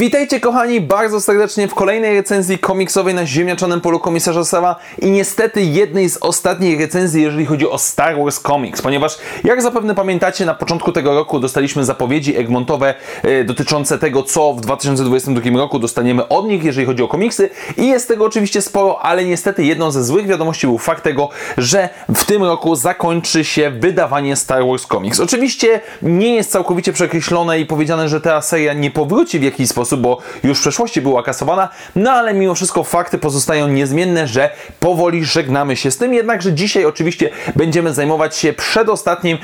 [0.00, 5.62] Witajcie kochani bardzo serdecznie w kolejnej recenzji komiksowej na ziemniaczanym polu komisarza Sała i niestety
[5.62, 10.54] jednej z ostatnich recenzji, jeżeli chodzi o Star Wars Comics, ponieważ jak zapewne pamiętacie, na
[10.54, 16.46] początku tego roku dostaliśmy zapowiedzi Egmontowe e, dotyczące tego, co w 2022 roku dostaniemy od
[16.46, 20.26] nich, jeżeli chodzi o komiksy i jest tego oczywiście sporo, ale niestety jedną ze złych
[20.26, 21.28] wiadomości był fakt tego,
[21.58, 25.20] że w tym roku zakończy się wydawanie Star Wars Comics.
[25.20, 29.85] Oczywiście nie jest całkowicie przekreślone i powiedziane, że ta seria nie powróci w jakiś sposób,
[29.86, 34.50] sposób, bo już w przeszłości była kasowana, no ale mimo wszystko fakty pozostają niezmienne, że
[34.80, 39.38] powoli żegnamy się z tym, jednakże dzisiaj oczywiście będziemy zajmować się przedostatnim,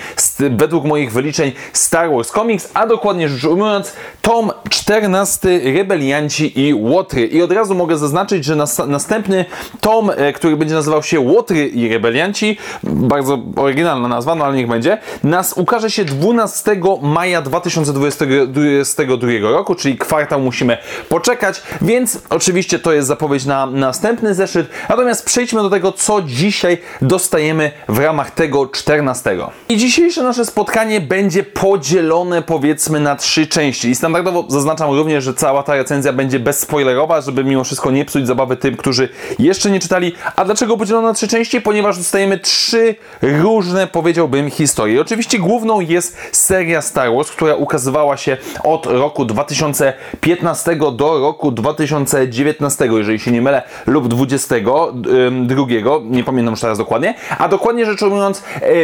[0.50, 3.92] według moich wyliczeń, Star Wars Comics, a dokładnie rzecz ujmując,
[4.22, 7.26] tom 14 Rebelianci i Łotry.
[7.26, 9.44] I od razu mogę zaznaczyć, że nas, następny
[9.80, 14.68] tom, e, który będzie nazywał się Łotry i Rebelianci, bardzo oryginalna nazwa, no ale niech
[14.68, 22.92] będzie, nas ukaże się 12 maja 2022 roku, czyli kwartał musimy poczekać, więc oczywiście to
[22.92, 24.66] jest zapowiedź na następny zeszyt.
[24.88, 29.36] Natomiast przejdźmy do tego, co dzisiaj dostajemy w ramach tego 14.
[29.68, 33.88] I dzisiejsze nasze spotkanie będzie podzielone powiedzmy na trzy części.
[33.88, 34.61] I standardowo zaznaczam
[34.96, 39.08] również, że cała ta recenzja będzie bezspoilerowa, żeby mimo wszystko nie psuć zabawy tym, którzy
[39.38, 40.12] jeszcze nie czytali.
[40.36, 41.60] A dlaczego podzielone na trzy części?
[41.60, 45.00] Ponieważ dostajemy trzy różne, powiedziałbym, historie.
[45.00, 51.52] Oczywiście główną jest seria Star Wars, która ukazywała się od roku 2000 15 do roku
[51.52, 55.64] 2019, jeżeli się nie mylę, lub 22,
[56.04, 58.42] nie pamiętam już teraz dokładnie, a dokładnie rzecz ujmując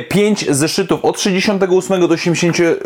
[0.09, 2.15] 5 e, zeszytów od 68 do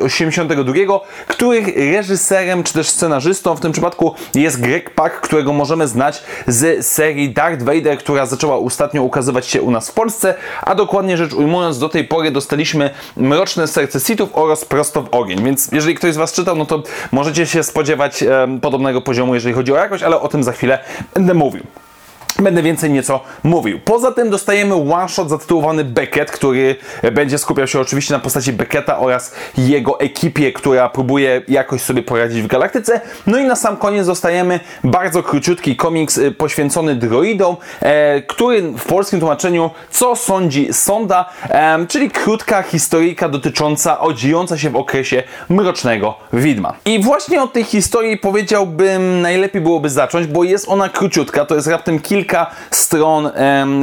[0.05, 3.57] 82, których reżyserem czy też scenarzystą.
[3.57, 8.57] W tym przypadku jest Greg Pak, którego możemy znać z serii Darth Vader, która zaczęła
[8.57, 12.91] ostatnio ukazywać się u nas w Polsce, a dokładnie rzecz ujmując do tej pory dostaliśmy
[13.17, 16.83] Mroczne Serce Sithów oraz Prosto w Ogień, więc jeżeli ktoś z Was czytał, no to
[17.13, 18.25] możecie się spodziewać
[18.63, 20.79] podobnego poziomu, jeżeli chodzi o jakość, ale o tym za chwilę
[21.15, 21.63] będę mówił
[22.43, 23.81] będę więcej nieco mówił.
[23.85, 26.77] Poza tym dostajemy one-shot zatytułowany Beckett, który
[27.13, 32.43] będzie skupiał się oczywiście na postaci Becketta oraz jego ekipie, która próbuje jakoś sobie poradzić
[32.43, 33.01] w galaktyce.
[33.27, 38.85] No i na sam koniec dostajemy bardzo króciutki komiks y, poświęcony droidom, e, który w
[38.85, 46.15] polskim tłumaczeniu Co sądzi sonda, e, czyli krótka historyjka dotycząca, odziejąca się w okresie Mrocznego
[46.33, 46.75] Widma.
[46.85, 51.67] I właśnie od tej historii powiedziałbym najlepiej byłoby zacząć, bo jest ona króciutka, to jest
[51.67, 53.31] raptem kilka kilka stron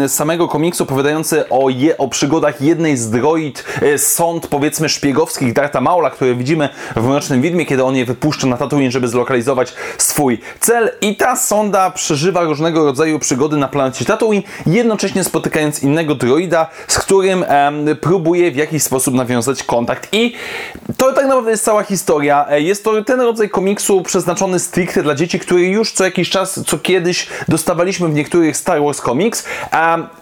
[0.08, 5.82] samego komiksu opowiadające o, je, o przygodach jednej z droid e, sąd powiedzmy szpiegowskich Darta
[5.82, 10.40] Maula, które widzimy w Mrocznym Widmie, kiedy on je wypuszcza na Tatooine, żeby zlokalizować swój
[10.60, 16.68] cel i ta sonda przeżywa różnego rodzaju przygody na planecie Tatooine, jednocześnie spotykając innego droida,
[16.88, 17.46] z którym
[18.02, 20.36] próbuje w jakiś sposób nawiązać kontakt i
[20.98, 22.46] to tak naprawdę jest cała historia.
[22.50, 26.60] E, jest to ten rodzaj komiksu przeznaczony stricte dla dzieci, który już co jakiś czas,
[26.68, 29.44] co kiedyś dostawaliśmy w niektórych niektórych Star Wars Comics.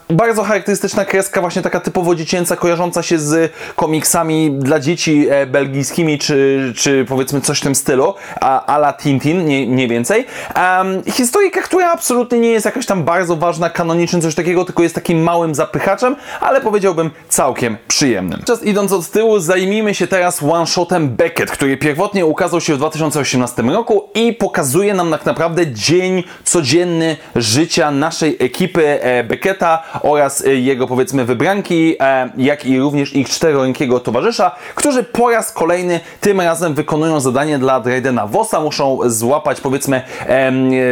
[0.09, 6.19] Bardzo charakterystyczna kreska, właśnie taka typowo dziecięca, kojarząca się z komiksami dla dzieci e, belgijskimi,
[6.19, 10.25] czy, czy powiedzmy coś w tym stylu, a, la Tintin, nie, nie więcej.
[10.55, 14.95] Um, historyjka, która absolutnie nie jest jakaś tam bardzo ważna, kanoniczna, coś takiego, tylko jest
[14.95, 18.41] takim małym zapychaczem, ale powiedziałbym całkiem przyjemnym.
[18.45, 23.61] Czas idąc od tyłu, zajmijmy się teraz one-shotem Beckett, który pierwotnie ukazał się w 2018
[23.61, 30.55] roku i pokazuje nam tak naprawdę dzień codzienny życia naszej ekipy e, Becketta oraz e,
[30.55, 36.41] jego powiedzmy wybranki, e, jak i również ich czterorękiego towarzysza, którzy po raz kolejny tym
[36.41, 38.59] razem wykonują zadanie dla Draydena Vossa.
[38.59, 40.01] Muszą złapać powiedzmy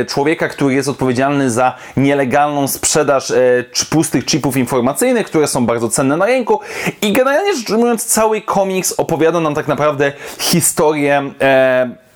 [0.08, 3.34] człowieka, który jest odpowiedzialny za nielegalną sprzedaż
[3.90, 6.60] pustych chipów informacyjnych, które są bardzo cenne na rynku.
[7.02, 11.32] I generalnie rzecz ujmując, cały komiks opowiada nam tak naprawdę historię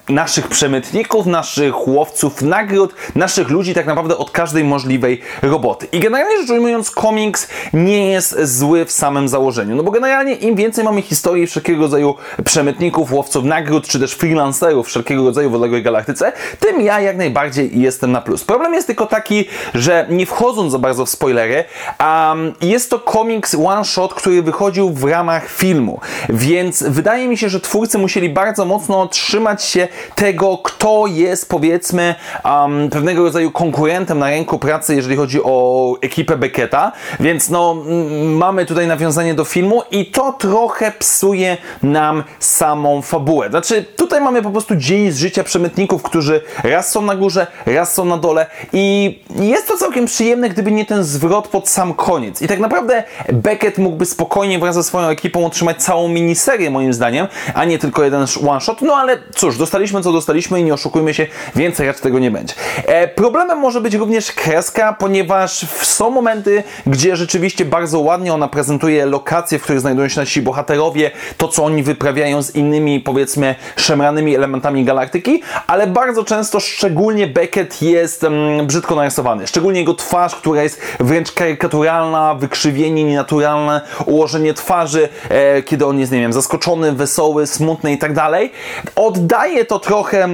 [0.10, 5.88] naszych przemytników, naszych łowców nagród, naszych ludzi tak naprawdę od każdej możliwej roboty.
[5.92, 9.76] I generalnie rzecz ujmując, komiks nie jest zły w samym założeniu.
[9.76, 14.88] No bo generalnie im więcej mamy historii wszelkiego rodzaju przemytników, łowców nagród, czy też freelancerów
[14.88, 18.44] wszelkiego rodzaju w odległej galaktyce, tym ja jak najbardziej jestem na plus.
[18.44, 21.64] Problem jest tylko taki, że nie wchodząc za bardzo w spoilery,
[22.00, 26.00] um, jest to komiks one shot, który wychodził w ramach filmu.
[26.30, 32.16] Więc wydaje mi się, że twórcy musieli bardzo mocno trzymać się tego, kto jest powiedzmy
[32.46, 37.76] um, pewnego rodzaju konkurentem na rynku pracy, jeżeli chodzi o ekipę Becketa, więc no
[38.24, 43.50] mamy tutaj nawiązanie do filmu i to trochę psuje nam samą fabułę.
[43.50, 47.94] Znaczy tutaj mamy po prostu dzień z życia przemytników, którzy raz są na górze, raz
[47.94, 52.42] są na dole i jest to całkiem przyjemne, gdyby nie ten zwrot pod sam koniec.
[52.42, 53.04] I tak naprawdę
[53.34, 58.04] Beckett mógłby spokojnie wraz ze swoją ekipą otrzymać całą miniserię moim zdaniem, a nie tylko
[58.04, 62.04] jeden one shot, no ale cóż, dostaliśmy co dostaliśmy i nie oszukujmy się, więcej raczej
[62.04, 62.54] tego nie będzie.
[62.86, 69.06] E, problemem może być również kreska, ponieważ są momenty, gdzie rzeczywiście bardzo ładnie ona prezentuje
[69.06, 74.36] lokacje, w których znajdują się nasi bohaterowie, to co oni wyprawiają z innymi, powiedzmy, szemranymi
[74.36, 79.48] elementami galaktyki, ale bardzo często, szczególnie Beckett jest mm, brzydko narysowany.
[79.48, 86.12] Szczególnie jego twarz, która jest wręcz karykaturalna, wykrzywienie nienaturalne, ułożenie twarzy, e, kiedy on jest,
[86.12, 88.52] nie wiem, zaskoczony, wesoły, smutny i tak dalej.
[88.96, 90.28] Oddaje to trochę...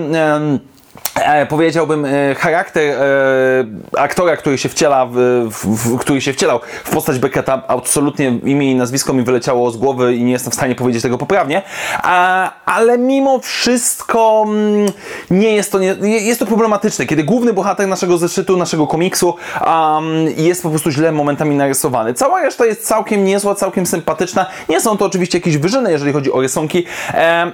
[1.16, 3.66] E, powiedziałbym, e, charakter e,
[3.98, 5.14] aktora, który się wciela, w,
[5.50, 9.78] w, w, który się wcielał w postać Becketa, absolutnie imię i nazwisko mi wyleciało z
[9.78, 11.62] głowy i nie jestem w stanie powiedzieć tego poprawnie,
[12.04, 14.92] a, ale mimo wszystko mm,
[15.32, 19.36] nie jest to, nie, jest to problematyczne, kiedy główny bohater naszego zeszytu, naszego komiksu
[19.66, 20.06] um,
[20.38, 22.14] jest po prostu źle momentami narysowany.
[22.14, 24.46] Cała reszta jest całkiem niezła, całkiem sympatyczna.
[24.70, 26.86] Nie są to oczywiście jakieś wyżyny, jeżeli chodzi o rysunki,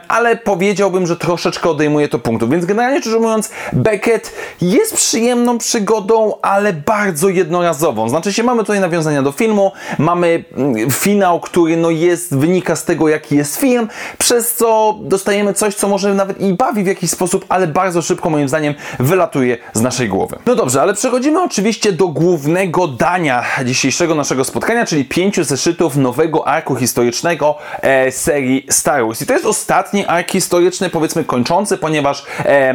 [0.08, 6.34] ale powiedziałbym, że troszeczkę odejmuje to punktów, więc generalnie rzecz ujmując, Beckett jest przyjemną przygodą,
[6.42, 8.10] ale bardzo jednorazową.
[8.10, 12.86] Znaczy się, mamy tutaj nawiązania do filmu, mamy mm, finał, który no jest, wynika z
[12.86, 13.88] tego, jaki jest film,
[14.18, 18.30] przez co dostajemy coś, co może nawet i bawi w jakiś sposób, ale bardzo szybko,
[18.30, 20.38] moim zdaniem, wylatuje z naszej głowy.
[20.46, 26.48] No dobrze, ale przechodzimy oczywiście do głównego dania dzisiejszego naszego spotkania, czyli pięciu zeszytów nowego
[26.48, 29.22] arku historycznego e, serii Star Wars.
[29.22, 32.74] I to jest ostatni ark historyczny, powiedzmy kończący, ponieważ e,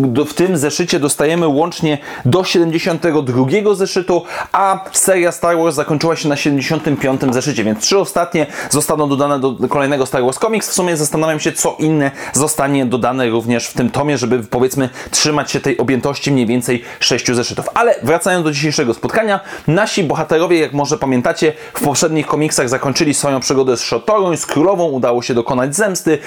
[0.00, 6.28] do, w tym zeszycie dostajemy łącznie do 72 zeszytu, a seria Star Wars zakończyła się
[6.28, 10.68] na 75 zeszycie, więc trzy ostatnie zostaną dodane do kolejnego Star Wars Comics.
[10.68, 15.50] W sumie zastanawiam się, co inne zostanie dodane również w tym tomie, żeby powiedzmy trzymać
[15.50, 17.68] się tej objętości mniej więcej sześciu zeszytów.
[17.74, 23.40] Ale wracając do dzisiejszego spotkania, nasi bohaterowie, jak może pamiętacie, w poprzednich komiksach zakończyli swoją
[23.40, 26.18] przygodę z Shotorą, z królową, udało się dokonać zemsty,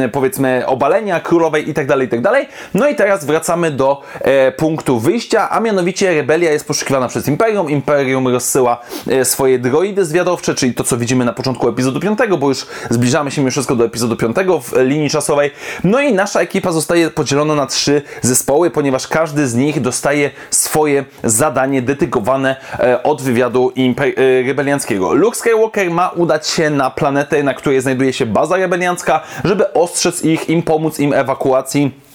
[0.00, 2.22] yy, powiedzmy obalenia królowej itd., tak itd.
[2.22, 7.28] Tak no i teraz wracamy do e, punktu wyjścia, a mianowicie rebelia jest poszukiwana przez
[7.28, 7.70] Imperium.
[7.70, 12.48] Imperium rozsyła e, swoje droidy zwiadowcze, czyli to, co widzimy na początku epizodu 5, bo
[12.48, 15.50] już zbliżamy się mimo wszystko do epizodu 5 w linii czasowej.
[15.84, 21.04] No i nasza ekipa zostaje podzielona na trzy zespoły, ponieważ każdy z nich dostaje swoje
[21.24, 25.14] zadanie dedykowane e, od wywiadu Imper e, rebelianckiego.
[25.14, 30.24] Luke Skywalker ma udać się na planetę, na której znajduje się baza rebeliancka, żeby ostrzec
[30.24, 32.09] ich, im pomóc im ewakuacji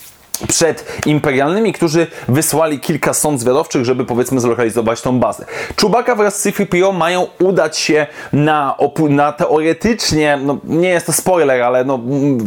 [0.48, 5.46] przed imperialnymi, którzy wysłali kilka sąd zwiadowczych, żeby powiedzmy zlokalizować tą bazę.
[5.76, 8.78] Czubaka wraz z C-3PO mają udać się na,
[9.10, 12.00] na teoretycznie, no nie jest to spoiler, ale no,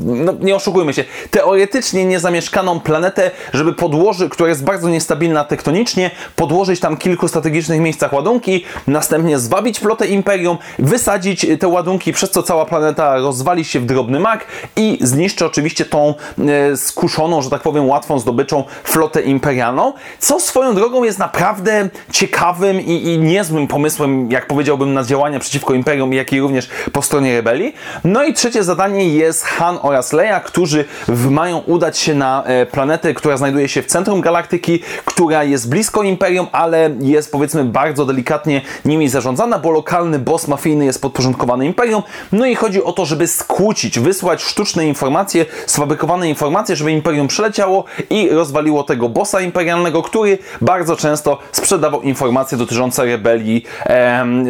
[0.05, 6.81] no, nie oszukujmy się, teoretycznie niezamieszkaną planetę, żeby podłożyć, która jest bardzo niestabilna tektonicznie, podłożyć
[6.81, 12.67] tam kilku strategicznych miejscach ładunki, następnie zwabić flotę Imperium, wysadzić te ładunki, przez co cała
[12.67, 14.47] planeta rozwali się w drobny mak
[14.77, 20.75] i zniszczy oczywiście tą e, skuszoną, że tak powiem, łatwą zdobyczą flotę imperialną, co swoją
[20.75, 26.33] drogą jest naprawdę ciekawym i, i niezłym pomysłem, jak powiedziałbym, na działania przeciwko imperium, jak
[26.33, 27.75] i również po stronie rebelii.
[28.05, 30.85] No i trzecie zadanie jest Han oraz Leia, którzy
[31.31, 36.03] mają udać się na e, planetę, która znajduje się w centrum galaktyki, która jest blisko
[36.03, 42.03] imperium, ale jest powiedzmy bardzo delikatnie nimi zarządzana, bo lokalny boss mafijny jest podporządkowany imperium.
[42.33, 47.68] No i chodzi o to, żeby skłócić, wysłać sztuczne informacje, sfabrykowane informacje, żeby imperium przeleciało
[48.11, 53.65] i rozwaliło tego bossa imperialnego, który bardzo często sprzedawał informacje dotyczące rebelii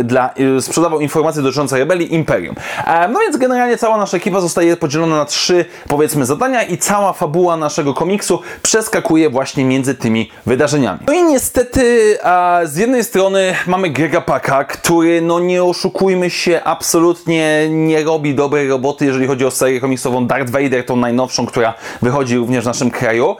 [0.05, 2.55] dla, y, sprzedawał informacje dotyczące rebelii imperium.
[2.87, 7.13] E, no więc generalnie cała nasza ekipa zostaje podzielona na trzy powiedzmy zadania i cała
[7.13, 11.01] fabuła naszego komiksu przeskakuje właśnie między tymi wydarzeniami.
[11.07, 16.61] No i niestety a, z jednej strony mamy Grega Paka, który no nie oszukujmy się
[16.65, 21.75] absolutnie nie robi dobrej roboty, jeżeli chodzi o serię komiksową Darth Vader, tą najnowszą, która
[22.03, 23.37] wychodzi również w naszym kraju Skywalkeru,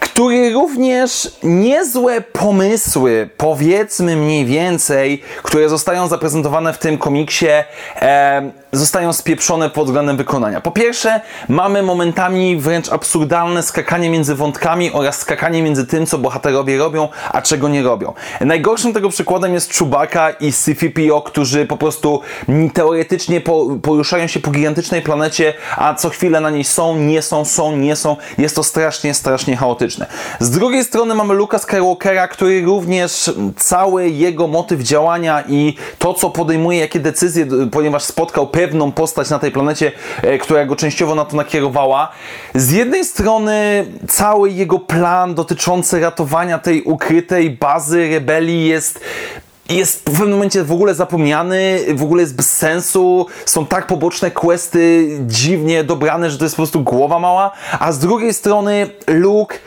[0.00, 7.46] który również niezłe pomysły, powiedzmy mniej więcej, które zostają zaprezentowane w tym komiksie,
[7.96, 10.60] e, zostają spieprzone pod względem wykonania.
[10.60, 16.78] Po pierwsze, mamy momentami wręcz absurdalne skakanie między wątkami oraz skakanie między tym, co bohaterowie
[16.78, 18.12] robią, a czego nie robią.
[18.40, 22.20] Najgorszym tego przykładem jest Chewbacca i C-3PO, którzy po prostu
[22.74, 23.40] teoretycznie
[23.82, 27.96] poruszają się po gigantycznej planecie, a co chwilę na niej są, nie są, są, nie
[27.96, 28.16] są.
[28.38, 30.06] Jest to strasznie, strasznie chaotyczne.
[30.38, 36.30] Z drugiej strony mamy Luka Skywalkera, który również cały jego motyw działania i to, co
[36.30, 41.24] podejmuje, jakie decyzje, ponieważ spotkał pewną postać na tej planecie, e, która go częściowo na
[41.24, 42.08] to nakierowała.
[42.54, 49.00] Z jednej strony cały jego plan dotyczący ratowania tej ukrytej bazy rebelii jest
[49.70, 54.30] jest w pewnym momencie w ogóle zapomniany, w ogóle jest bez sensu, są tak poboczne
[54.30, 59.58] questy dziwnie dobrane, że to jest po prostu głowa mała, a z drugiej strony Luke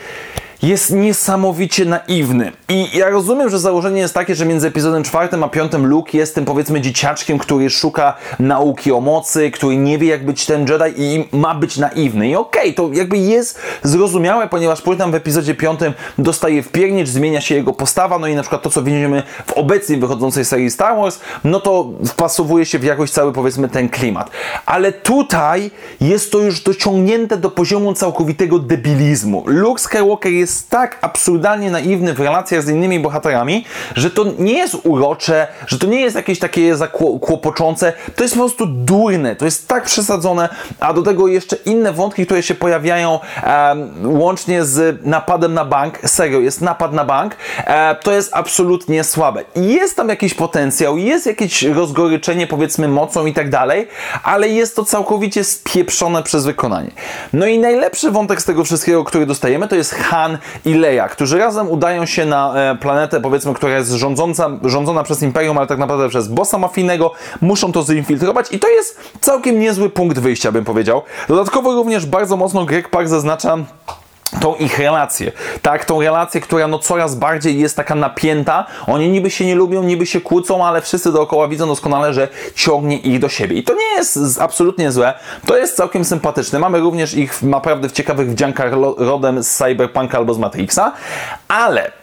[0.63, 2.51] jest niesamowicie naiwny.
[2.69, 6.35] I ja rozumiem, że założenie jest takie, że między epizodem czwartym a piątym Luke jest
[6.35, 10.93] tym powiedzmy dzieciaczkiem, który szuka nauki o mocy, który nie wie jak być ten Jedi
[10.97, 12.29] i ma być naiwny.
[12.29, 17.41] I okej, okay, to jakby jest zrozumiałe, ponieważ później w epizodzie piątym dostaje wpiernicz, zmienia
[17.41, 20.97] się jego postawa, no i na przykład to, co widzimy w obecnie wychodzącej serii Star
[20.97, 24.31] Wars, no to wpasowuje się w jakoś cały powiedzmy ten klimat.
[24.65, 29.43] Ale tutaj jest to już dociągnięte do poziomu całkowitego debilizmu.
[29.47, 34.53] Luke Skywalker jest jest tak absurdalnie naiwny w relacjach z innymi bohaterami, że to nie
[34.53, 39.45] jest urocze, że to nie jest jakieś takie zakłopoczące, to jest po prostu durne, to
[39.45, 43.19] jest tak przesadzone, a do tego jeszcze inne wątki, które się pojawiają
[44.03, 49.43] łącznie z napadem na bank, serio, jest napad na bank, e, to jest absolutnie słabe.
[49.55, 53.87] Jest tam jakiś potencjał, jest jakieś rozgoryczenie powiedzmy mocą i tak dalej,
[54.23, 56.91] ale jest to całkowicie spieprzone przez wykonanie.
[57.33, 61.37] No i najlepszy wątek z tego wszystkiego, który dostajemy, to jest Han i Leia, którzy
[61.37, 65.77] razem udają się na e, planetę, powiedzmy, która jest rządząca, rządzona przez Imperium, ale tak
[65.77, 70.65] naprawdę przez bossa mafijnego, muszą to zinfiltrować i to jest całkiem niezły punkt wyjścia, bym
[70.65, 71.01] powiedział.
[71.27, 73.57] Dodatkowo również bardzo mocno Greg Park zaznacza
[74.43, 75.31] tą ich relację,
[75.61, 79.83] tak, tą relację, która no coraz bardziej jest taka napięta, oni niby się nie lubią,
[79.83, 83.57] niby się kłócą, ale wszyscy dookoła widzą doskonale, że ciągnie ich do siebie.
[83.57, 85.13] I to nie jest absolutnie złe,
[85.45, 90.33] to jest całkiem sympatyczne, mamy również ich naprawdę w ciekawych wdziankach rodem z Cyberpunka albo
[90.33, 90.91] z Matrixa,
[91.47, 92.02] ale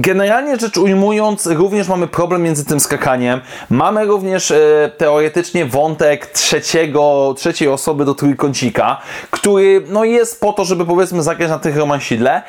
[0.00, 3.40] Generalnie rzecz ujmując, również mamy problem między tym skakaniem.
[3.70, 9.00] Mamy również e, teoretycznie wątek trzeciego, trzeciej osoby do trójkącika,
[9.30, 12.42] który no, jest po to, żeby powiedzmy zagrać na tych romansidle.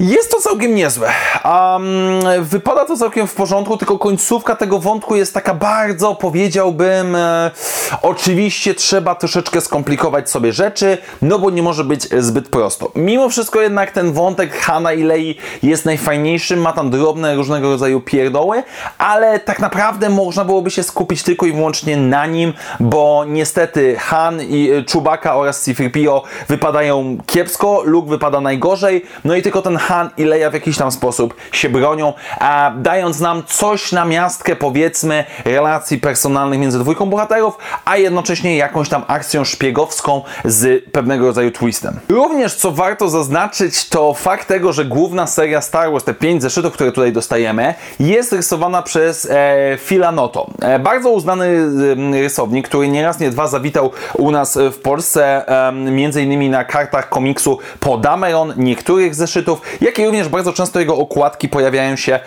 [0.00, 1.08] Jest to całkiem niezłe.
[1.44, 1.84] Um,
[2.40, 7.50] wypada to całkiem w porządku, tylko końcówka tego wątku jest taka bardzo, powiedziałbym, e,
[8.02, 12.90] oczywiście trzeba troszeczkę skomplikować sobie rzeczy, no bo nie może być zbyt prosto.
[12.94, 18.00] Mimo wszystko jednak ten wątek Hanna i Lei jest najfajniejszy, ma tam drobne różnego rodzaju
[18.00, 18.62] pierdoły,
[18.98, 24.42] ale tak naprawdę można byłoby się skupić tylko i wyłącznie na nim, bo niestety Han
[24.42, 30.10] i e, Chewbacca oraz C-3PO wypadają kiepsko, Luke wypada najgorzej, no i tylko ten Han
[30.16, 35.24] i Leia w jakiś tam sposób się bronią, a dając nam coś na miastkę, powiedzmy,
[35.44, 42.00] relacji personalnych między dwójką bohaterów, a jednocześnie jakąś tam akcją szpiegowską z pewnego rodzaju twistem.
[42.08, 46.72] Również co warto zaznaczyć, to fakt tego, że główna seria Star Wars, te pięć zeszytów,
[46.72, 50.50] które tutaj dostajemy, jest rysowana przez e, Phila Noto.
[50.62, 51.46] E, bardzo uznany
[52.12, 56.64] e, rysownik, który nieraz, nie dwa zawitał u nas w Polsce, e, między innymi na
[56.64, 62.20] kartach komiksu Podameron, niektórych zeszytów jak i również bardzo często jego okładki pojawiają się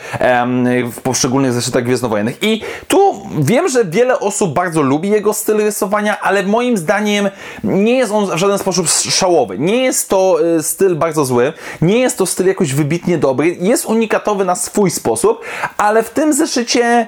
[0.92, 2.38] w poszczególnych zeszytach gwiezdnowojennych.
[2.42, 7.30] I tu wiem, że wiele osób bardzo lubi jego styl rysowania, ale moim zdaniem
[7.64, 9.60] nie jest on w żaden sposób szałowy.
[9.60, 13.86] Nie jest to e, styl bardzo zły, nie jest to styl jakoś wybitnie dobry, jest
[13.86, 15.42] unikatowy na swój sposób,
[15.78, 17.08] ale w tym zeszycie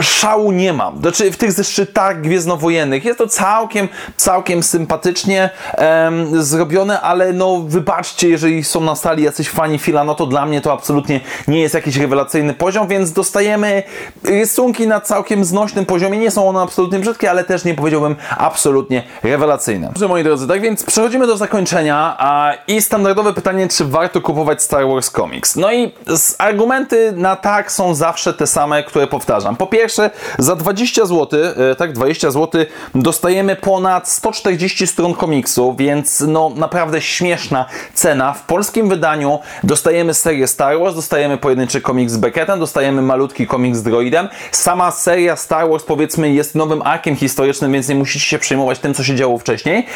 [0.00, 0.98] szału nie mam.
[0.98, 8.28] Znaczy w tych zeszytach gwiezdnowojennych jest to całkiem, całkiem sympatycznie um, zrobione, ale no wybaczcie,
[8.28, 11.74] jeżeli są na stali jacyś fani Fila, no to dla mnie to absolutnie nie jest
[11.74, 13.82] jakiś rewelacyjny poziom, więc dostajemy
[14.24, 16.18] rysunki na całkiem znośnym poziomie.
[16.18, 19.86] Nie są one absolutnie brzydkie, ale też nie powiedziałbym absolutnie rewelacyjne.
[19.86, 24.62] Dobrze, moi drodzy, tak więc przechodzimy do zakończenia a, i standardowe pytanie, czy warto kupować
[24.62, 25.56] Star Wars Comics?
[25.56, 25.92] No i
[26.38, 29.56] argumenty na tak są zawsze te same, które powtarzam.
[29.56, 36.24] Po pierwsze, za 20 zł, e, tak, 20 zł dostajemy ponad 140 stron komiksu, więc
[36.28, 38.32] no naprawdę śmieszna cena.
[38.32, 39.38] W polskim wydaniu
[39.72, 44.28] dostajemy serię Star Wars, dostajemy pojedynczy komiks z Beckettem, dostajemy malutki komiks z Droidem.
[44.50, 48.94] Sama seria Star Wars powiedzmy jest nowym arkiem historycznym, więc nie musicie się przejmować tym,
[48.94, 49.86] co się działo wcześniej.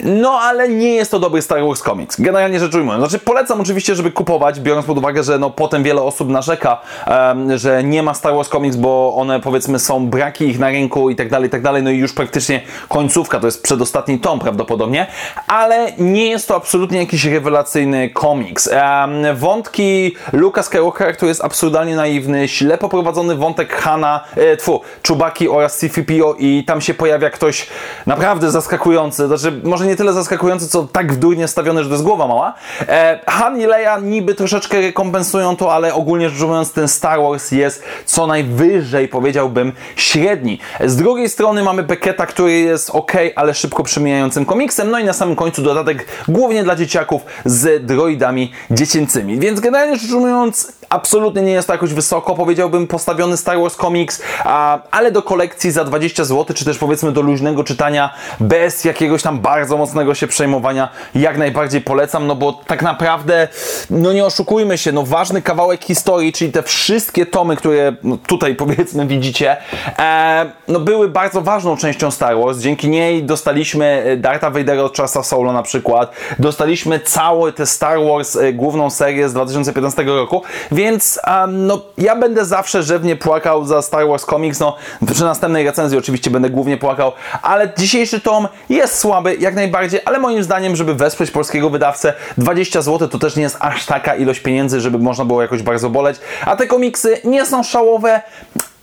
[0.00, 2.20] No ale nie jest to dobry Star Wars Comics.
[2.20, 3.00] Generalnie rzecz ujmując.
[3.08, 7.58] Znaczy polecam oczywiście, żeby kupować, biorąc pod uwagę, że no potem wiele osób narzeka, um,
[7.58, 11.16] że nie ma Star Wars Comics, bo one powiedzmy są braki ich na rynku i
[11.16, 11.82] tak dalej, i tak dalej.
[11.82, 15.06] No i już praktycznie końcówka, to jest przedostatni tom prawdopodobnie,
[15.46, 18.66] ale nie jest to absolutnie jakiś rewelacyjny komiks.
[18.66, 25.48] Um, wątki Luka Skywalker, który jest absurdalnie naiwny, źle poprowadzony wątek Hana, e, tfu, Chubaki
[25.48, 27.66] oraz C-3PO i tam się pojawia ktoś
[28.06, 32.26] naprawdę zaskakujący, znaczy może nie tyle zaskakujący, co tak durnie stawiony, że to jest głowa
[32.26, 32.54] mała.
[32.88, 37.52] E, Han i Leia niby troszeczkę rekompensują to, ale ogólnie rzecz ujmując ten Star Wars
[37.52, 40.58] jest co najwyżej powiedziałbym średni.
[40.84, 45.12] Z drugiej strony mamy Becketa, który jest ok, ale szybko przemijającym komiksem, no i na
[45.12, 48.52] samym końcu dodatek głównie dla dzieciaków z droidami
[48.92, 49.38] dziecięcymi.
[49.38, 54.22] Więc generalnie rzecz ujmując absolutnie nie jest to jakoś wysoko, powiedziałbym, postawiony Star Wars Comics,
[54.44, 59.22] a, ale do kolekcji za 20 zł, czy też powiedzmy do luźnego czytania bez jakiegoś
[59.22, 63.48] tam bardzo mocnego się przejmowania, jak najbardziej polecam, no bo tak naprawdę,
[63.90, 68.54] no nie oszukujmy się, no ważny kawałek historii, czyli te wszystkie tomy, które no, tutaj
[68.54, 69.56] powiedzmy widzicie,
[69.98, 75.22] e, no były bardzo ważną częścią Star Wars, dzięki niej dostaliśmy Dartha Vadera od Charlesa
[75.22, 80.81] Solo na przykład, dostaliśmy całe te Star Wars, e, główną serię z 2015 roku, więc
[81.26, 84.60] um, no, ja będę zawsze żywnie płakał za Star Wars Comics.
[84.60, 84.76] No,
[85.12, 87.12] przy następnej recenzji oczywiście będę głównie płakał,
[87.42, 92.82] ale dzisiejszy tom jest słaby, jak najbardziej, ale moim zdaniem, żeby wesprzeć polskiego wydawcę, 20
[92.82, 96.16] zł to też nie jest aż taka ilość pieniędzy, żeby można było jakoś bardzo boleć.
[96.46, 98.22] A te komiksy nie są szałowe,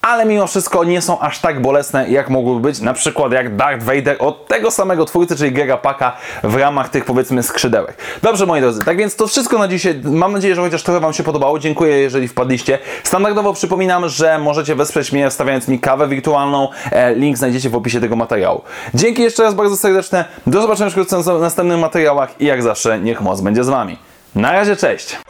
[0.10, 3.84] ale mimo wszystko nie są aż tak bolesne, jak mogłyby być, na przykład jak Darth
[3.84, 7.98] Vader od tego samego twórcy, czyli Gera Paka w ramach tych powiedzmy skrzydełek.
[8.22, 10.02] Dobrze moi drodzy, tak więc to wszystko na dzisiaj.
[10.04, 11.60] Mam nadzieję, że chociaż trochę Wam się podobało.
[11.60, 12.80] Dziękuję, jeżeli wpadliście.
[13.04, 16.70] Standardowo przypominam, że możecie wesprzeć mnie wstawiając mi kawę wirtualną.
[16.92, 18.62] E, link znajdziecie w opisie tego materiału.
[18.94, 20.26] Dzięki jeszcze raz bardzo serdeczne.
[20.48, 23.98] Do zobaczenia wkrótce w następnych materiałach i jak zawsze niech moc będzie z Wami.
[24.36, 25.29] Na razie, cześć!